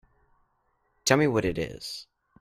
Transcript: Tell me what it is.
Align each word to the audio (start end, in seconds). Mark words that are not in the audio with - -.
Tell 1.05 1.15
me 1.15 1.27
what 1.27 1.45
it 1.45 1.59
is. 1.59 2.07